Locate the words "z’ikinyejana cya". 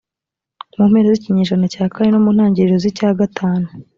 1.15-1.83